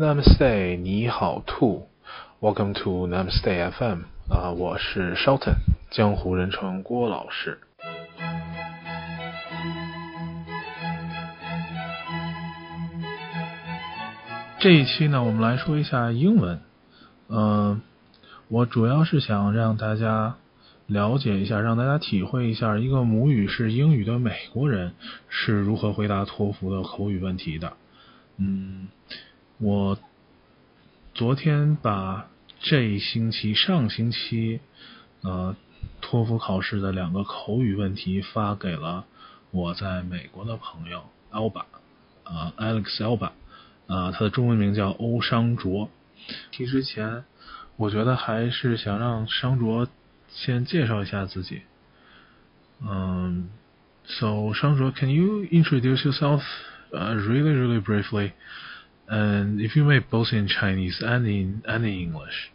[0.00, 1.86] Namaste，你好兔
[2.40, 3.98] ，Welcome to Namaste FM
[4.30, 5.56] 啊，我是 Shelton，
[5.90, 7.58] 江湖人称郭老师。
[14.58, 16.62] 这一期呢，我们来说一下英文。
[17.28, 17.82] 嗯，
[18.48, 20.36] 我主要是想让大家
[20.86, 24.94] 了解一下，让大家体会一下，一个母语是英语的美国人
[25.28, 27.74] 是如何回答托福的口语问题的。
[28.38, 28.88] 嗯，
[29.60, 29.98] 我
[31.12, 32.28] 昨天把
[32.60, 34.60] 这一星期、上星期
[35.20, 35.54] 呃
[36.00, 39.04] 托福考试的两个口语问题发给了
[39.50, 41.64] 我在美国的朋友 Alba，
[42.24, 43.32] 啊 Alex Alba。
[43.86, 45.90] 啊，他的中文名叫欧商卓。
[46.52, 47.24] 提之前，
[47.76, 49.88] 我觉得还是想让商卓
[50.28, 51.62] 先介绍一下自己。
[52.80, 53.50] 嗯
[54.06, 56.40] ，So 商卓，Can you introduce yourself,
[56.92, 58.30] uh, really, really briefly,
[59.09, 62.51] and if you may both in Chinese and in and in English?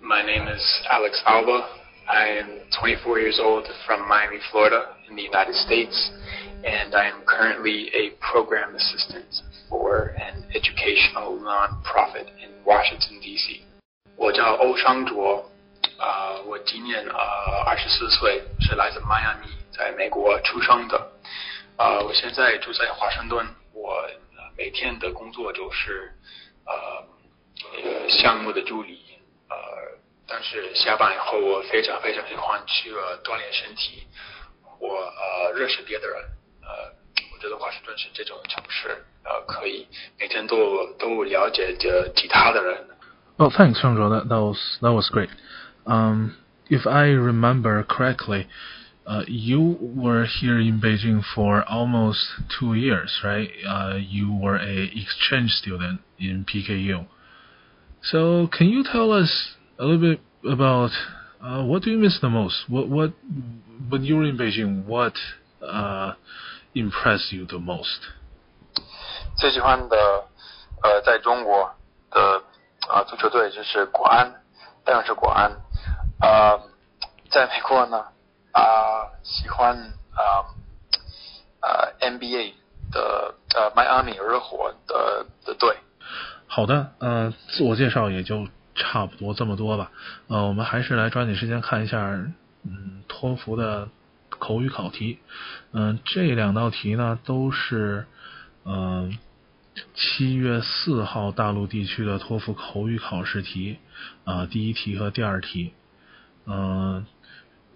[0.00, 1.68] My name is Alex Alba.
[2.08, 6.12] I am 24 years old from Miami, Florida, in the United States,
[6.64, 9.26] and I am currently a program assistant
[9.68, 13.62] for an educational nonprofit in Washington D.C.
[14.16, 15.50] 我叫欧商卓，
[15.98, 21.10] 啊、呃，我今年呃二十四岁，是来自迈阿密，在美国出生的。
[21.76, 24.08] 呃，我现在住在华盛顿，我
[24.57, 26.11] 每天的工作就是
[26.65, 27.03] 呃
[27.73, 28.99] 那个项目的助理，
[29.49, 29.55] 呃，
[30.27, 34.03] 但是下班以后，我非常非常喜欢去呃锻炼身体，
[34.79, 36.17] 我呃认识别的人，
[36.61, 37.01] 呃。
[37.33, 39.87] 我觉得华盛顿是这种城市，呃，可以
[40.19, 42.87] 每天都都了解着其他的人。
[43.37, 44.09] Well, thanks, Sandro.
[44.11, 45.29] That that was that was great.
[45.85, 46.35] Um,
[46.69, 48.45] if I remember correctly,
[49.10, 52.18] uh, you were here in Beijing for almost
[52.58, 53.48] two years, right?
[53.66, 57.06] Uh, you were a exchange student in PKU.
[58.02, 60.90] So, can you tell us a little bit about
[61.42, 62.68] uh, what do you miss the most?
[62.68, 63.12] What what
[63.88, 64.86] when you were in Beijing?
[64.86, 65.14] What
[65.62, 66.14] uh,
[66.74, 68.10] impress you the most？
[69.36, 69.96] 最喜欢的
[70.82, 71.74] 呃，在中国
[72.10, 72.42] 的
[72.88, 74.34] 啊足球队就是国安，
[74.84, 75.52] 当然是国安。
[76.18, 76.58] 啊，
[77.30, 78.04] 在美国呢
[78.51, 79.75] 啊喜欢
[80.11, 80.21] 啊
[81.59, 81.67] 啊
[81.99, 82.53] NBA
[82.91, 85.75] 的呃迈阿密热火的的队。
[86.47, 89.91] 好的，呃，自我介绍也就差不多这么多吧。
[90.27, 91.99] 呃，我们还是来抓紧时间看一下，
[92.63, 93.89] 嗯，托福的。
[94.39, 95.19] 口语考题，
[95.71, 98.07] 嗯，这两道题呢都是，
[98.65, 99.15] 嗯，
[99.93, 103.77] 七月四号大陆地区的托福口语考试题，
[104.23, 105.73] 啊，第一题和第二题，
[106.47, 107.05] 嗯，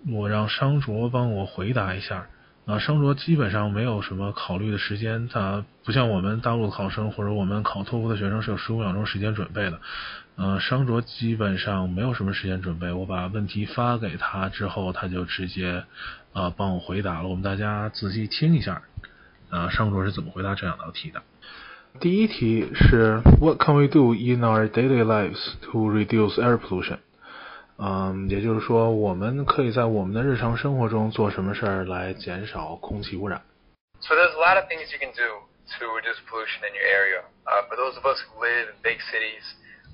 [0.08, 2.28] 我让商卓帮我回答一下，
[2.66, 9.80] 啊，商卓基本上没有什么考虑的时间，他不像我们大陆的考生或者我们考托福的学生是有十五秒钟时间准备的。
[10.36, 15.86] 呃，商卓基本上没有什么时间准备，我把问题发给他之后，他就直接
[16.34, 17.30] 呃帮我回答了。
[17.30, 18.82] 我们大家仔细听一下，
[19.50, 21.24] 呃，商卓是怎么回答这两道题的。
[22.02, 26.98] 第一题是 What can we do in our daily lives to reduce air pollution？
[27.79, 33.43] 嗯，也就是说，我们可以在我们的日常生活中做什么事儿来减少空气污染？
[34.01, 35.45] So there's a lot of things you can do
[35.79, 37.23] to reduce pollution in your area.
[37.45, 39.45] Uh, for those of us who live in big cities.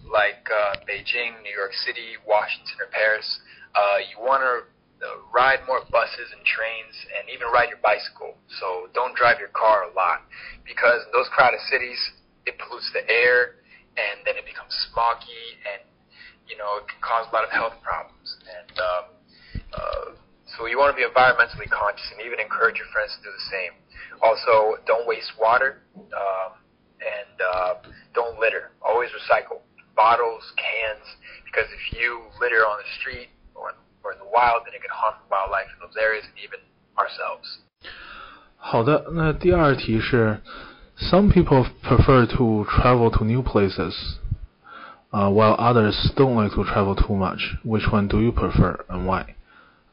[0.06, 3.26] like uh, Beijing, New York City, Washington, or Paris,
[3.74, 4.54] uh, you want to
[5.02, 8.38] uh, ride more buses and trains and even ride your bicycle.
[8.62, 10.24] So don't drive your car a lot
[10.64, 11.98] because in those crowded cities,
[12.46, 13.58] it pollutes the air
[13.98, 15.82] and then it becomes smoggy and
[16.50, 18.36] you know it can cause a lot of health problems.
[18.46, 19.04] And um,
[19.74, 20.06] uh,
[20.56, 23.46] so you want to be environmentally conscious and even encourage your friends to do the
[23.50, 23.72] same.
[24.22, 26.56] Also, don't waste water um,
[27.02, 27.74] and uh,
[28.14, 28.72] don't litter.
[28.80, 29.60] Always recycle
[29.94, 31.04] bottles, cans,
[31.44, 33.72] because if you litter on the street or,
[34.04, 36.60] or in the wild, then it can harm wildlife in those areas and even
[36.96, 37.60] ourselves.
[38.58, 40.40] 好的，那第二题是，
[40.98, 43.94] Some people prefer to travel to new places,
[45.12, 47.56] uh, while others don't like to travel too much.
[47.64, 49.34] Which one do you prefer and why?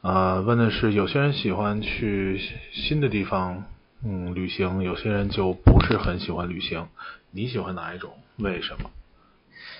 [0.02, 2.38] 啊、呃，问的是有些人喜欢去
[2.72, 3.64] 新的地方，
[4.04, 6.88] 嗯，旅行，有些人就不是很喜欢旅行。
[7.30, 8.12] 你喜欢哪一种？
[8.36, 8.90] 为什么？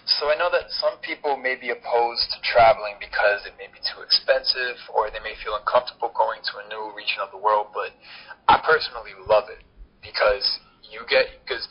[0.07, 3.81] so I know that some people may be opposed to traveling because it may be
[3.81, 7.69] too expensive or they may feel uncomfortable going to a new region of the world,
[7.73, 7.93] but
[8.47, 9.65] I personally love it
[10.03, 10.45] because
[10.93, 11.67] you get because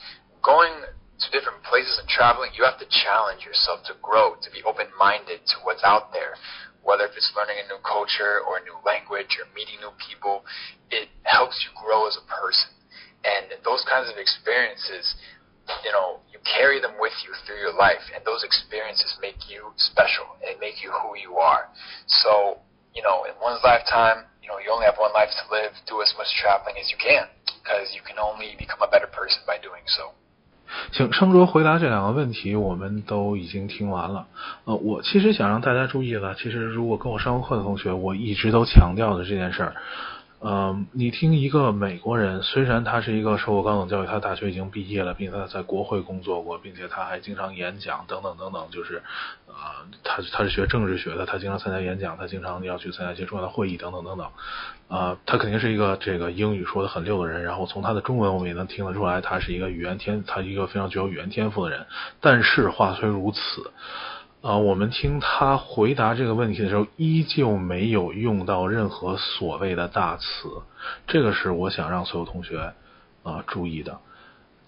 [2.18, 6.34] traveling, you have to challenge yourself to grow, to be open-minded to what's out there.
[6.82, 10.42] Whether if it's learning a new culture or a new language or meeting new people,
[10.90, 12.74] it helps you grow as a person.
[13.22, 15.14] And those kinds of experiences
[15.84, 19.72] you know, you carry them with you through your life, and those experiences make you
[19.76, 21.68] special and make you who you are.
[22.24, 22.58] So,
[22.94, 25.76] you know, in one's lifetime, you know, you only have one life to live.
[25.86, 29.44] Do as much traveling as you can, because you can only become a better person
[29.46, 30.16] by doing so.
[30.92, 34.26] 行，商卓回答这两个问题，我们都已经听完了。
[34.64, 39.74] 呃，我其实想让大家注意了，其实如果跟我上过课的同学，我一直都强调的这件事儿。
[40.40, 49.02] 呃，你听一个美国人，虽然他是一个受过高等教育，他大学已经毕业了，并且他在国会工作过，并且他还经常演讲等等等等，就是，
[49.48, 49.54] 呃，
[50.04, 54.30] 他他是学政治学的，他经常参加演讲，他经常要去参加一些重要的会议等等等等，
[54.86, 61.84] 啊，他肯定是一个这个英语说的很溜的人，然后从他的中文我们也能听得出来，他是一个语言天，他一个非常具有语言天赋的人。
[62.20, 63.72] 但是话虽如此。
[64.40, 70.48] 啊，我们听他回答这个问题的时候，依旧没有用到任何所谓的大词，
[71.08, 72.72] 这个是我想让所有同学
[73.24, 73.98] 啊注意的。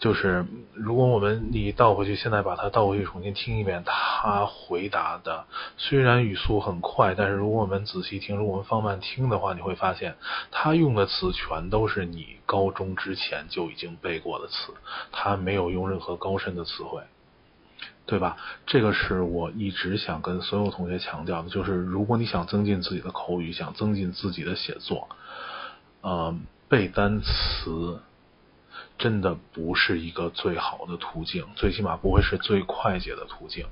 [0.01, 5.45] 就是如果我们你倒回去，现在把它倒回去重新听一遍，他回答的
[5.77, 10.17] 虽然语速很快，但是如果我们仔细听，如果我们放慢听的话，你会发现
[10.51, 14.73] 他用的词全都是你高中之前就已经背过的词，
[15.13, 17.03] 他没有用任何高深的词汇。
[18.11, 18.37] 对吧？
[18.67, 25.09] 这个是我一直想跟所有同学强调的，就是如果你想增进自己的口语，想增进自己的写作，
[26.01, 26.37] 呃，
[26.69, 28.01] 背单词
[28.99, 33.67] 真的不是一个最好的途径，最起码不会是最快捷的途径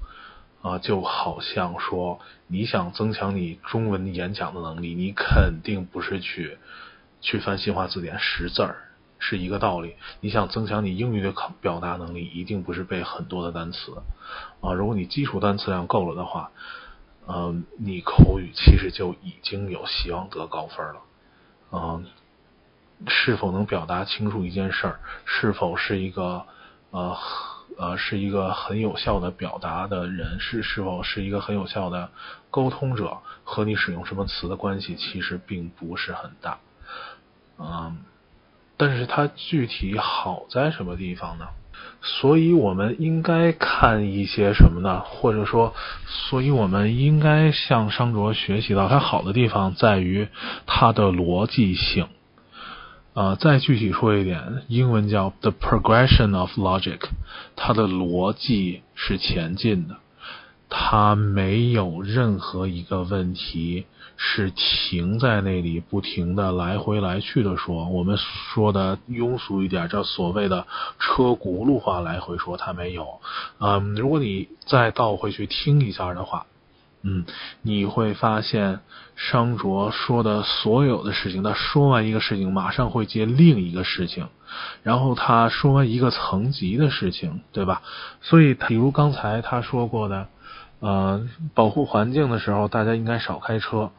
[0.63, 0.79] 啊。
[0.79, 6.59] 就好像说，你想增强你中文演讲的能力，你肯定不是去
[7.21, 8.88] 去翻新华字典识字儿。
[9.19, 9.97] 是一个道理。
[10.21, 14.03] 你想增强你英语的考表达能力，一定不是背很多的单词
[14.61, 14.73] 啊。
[14.73, 16.51] 如果你基础单词量够了的话，
[17.27, 21.01] 嗯，你口语其实就已经有希望得高分了。
[21.73, 22.07] 嗯，
[23.07, 26.47] 是否能表达清楚一件事儿，是否是一个
[26.91, 27.17] 呃
[27.77, 32.11] 呃是一个很有效的表达的人，是是否是一个很有效的
[32.51, 36.59] 沟通者，和你使用什么词的关系其实并不是很大。
[37.59, 37.99] 嗯。
[38.79, 41.49] 但是它具体好在什么地方呢？
[42.01, 45.01] 所以我们应该看一些什么呢？
[45.01, 45.75] 或者说，
[46.07, 50.29] 所以我们应该向商卓学习到它好的地方在于
[50.67, 52.07] 它的逻辑性。
[53.15, 57.01] 呃，再具体说一点，英文叫 the progression of logic，
[57.57, 59.97] 它的逻辑是前进的。
[60.71, 63.87] 他没有任何一个问题
[64.19, 67.89] 是停在那里，不停的来回来去的说。
[67.89, 70.67] 我们说的庸俗一点，叫所谓的
[70.99, 73.21] 车轱辘话来回说，他没有。
[73.61, 76.47] 嗯，如果你再倒回去听一下的话，
[77.03, 77.25] 嗯，
[77.63, 78.81] 你会发现
[79.17, 84.29] 商卓说的所有的事情，他说完一个事情，马上会接另一个事情，
[84.83, 87.81] 然后他说完一个层级的事情，对吧？
[88.21, 90.29] 所以，比如刚才他说过的。
[90.81, 93.91] 呃，保护环境的时候，大家应该少开车。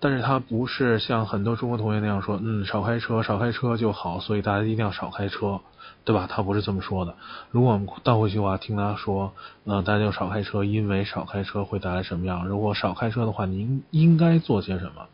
[0.00, 5.60] 但是他不是像很多中国同学那样说，嗯，少开车，少开车就好，所以大家一定要少开车，
[6.04, 6.28] 对吧？
[6.30, 7.16] 他不是这么说的。
[7.50, 9.32] 如果我们倒回去的话，听他说，
[9.64, 12.46] 呃，大家要少开车，因为少开车会带来什么样？
[12.46, 15.08] 如果少开车的话，您应该做些什么？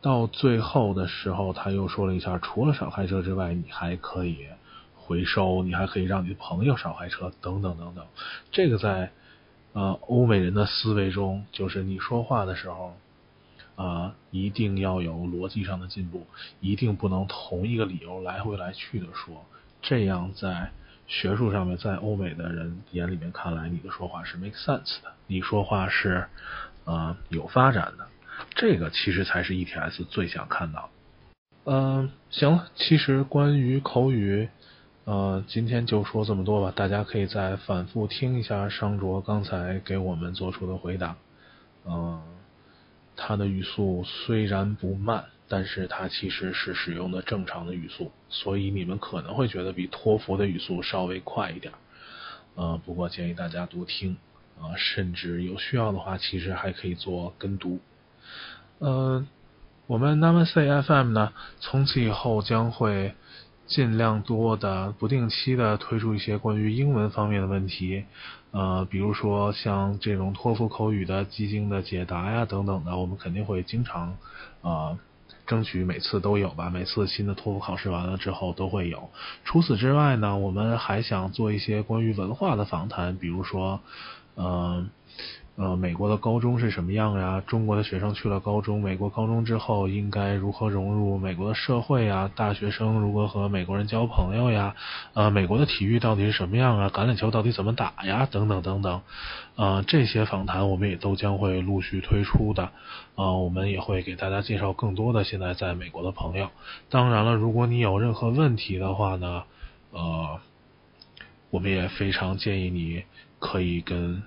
[0.00, 4.38] 到最后的时候，他又说了一下，除了少开车之外，你还可以
[4.94, 8.06] 回收，你还可以让你的朋友少开车，等等等等。
[8.50, 9.12] 这个在。
[9.76, 12.96] 呃，欧美人的思维中，就是你说话的时候，
[13.74, 16.26] 啊，一定要有逻辑上的进步，
[16.60, 19.44] 一定不能同一个理由来回来去的说，
[19.82, 20.70] 这样在
[21.06, 26.26] 学术上面，在欧美的人眼里面看来，你的说话是 make sense 的，你说话是
[26.86, 28.08] 呃有发展的，
[28.54, 30.88] 这个其实才是 ETS 最想看到。
[31.64, 34.48] 嗯，行了，其实关于口语。
[35.06, 41.14] 呃，今天就说这么多吧，大家可以再反复听一下商卓刚才给我们做出的回答。
[41.84, 42.20] 嗯，
[43.14, 51.72] 他的语速虽然不慢，但是他其实是使用的正常的语速，所以你们可能会觉得比托福的语速稍微快一点。
[52.56, 54.16] 呃，不过建议大家多听
[54.60, 57.78] 啊，甚至有需要的话，其实还可以做跟读。
[58.80, 59.24] 呃，
[59.86, 63.14] 我们 Namaste FM 呢，从此以后将会。
[63.66, 68.04] 尽量多的不定期的推出一些关于英文方面的问题，
[68.52, 74.16] 呃，比如说像这种托福口语的基金的解答呀等等的，我们肯定会经常
[74.62, 74.98] 啊，
[75.46, 76.70] 争取每次都有吧。
[76.70, 79.10] 每次新的托福考试完了之后都会有。
[79.44, 83.80] 除此之外呢，我们还想做一些关于文化的访谈，比如说
[84.36, 84.44] 嗯。
[84.44, 84.86] 呃，
[85.56, 87.42] 呃美国的高中是什么样呀？
[87.46, 92.30] 中国的学生去了高中，美国高中之后应该如何融入美国的社会呀？
[92.36, 94.76] 大学生如何和美国人交朋友呀？
[95.14, 96.90] 呃，美国的体育到底是什么样啊？
[96.90, 98.28] 橄榄球到底怎么打呀？
[98.30, 99.00] 等等等等，
[99.56, 102.68] 呃，这些访谈我们也都将会陆续推出的，
[103.14, 106.50] 呃，我们也会给大家介绍更多的现在在美国的朋友。
[106.90, 109.44] 当然了，如果你有任何问题的话呢，
[109.90, 110.38] 呃，
[111.48, 113.04] 我们也非常建议你
[113.38, 114.22] 可以跟。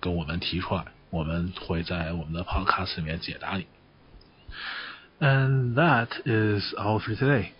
[0.00, 3.66] 跟我们提出来，我们会在我们的 podcast 里面解答你。
[5.20, 7.52] And that is all for today.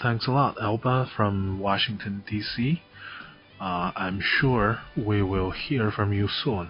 [0.00, 2.80] Thanks a lot, Alba from Washington, D.C.
[3.60, 6.68] Uh, I'm sure we will hear from you soon.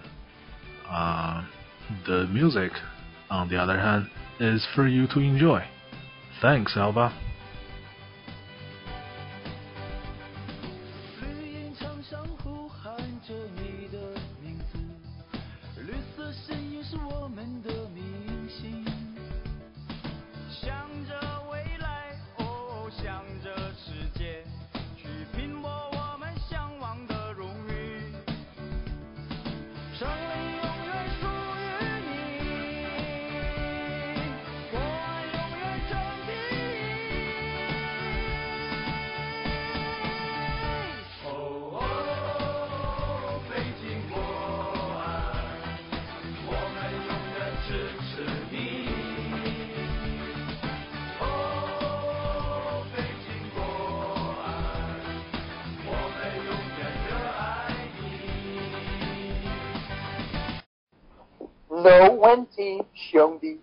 [0.89, 1.43] Uh,
[2.05, 2.73] the music,
[3.29, 4.07] on the other hand,
[4.39, 5.63] is for you to enjoy.
[6.41, 7.13] Thanks, Alba.
[62.18, 63.60] 问题，兄弟。